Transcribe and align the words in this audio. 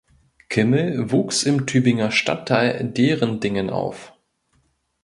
Kimmel 0.49 1.11
wuchs 1.11 1.43
im 1.43 1.67
Tübinger 1.67 2.09
Stadtteil 2.09 2.85
Derendingen 2.89 3.69
auf. 3.69 4.13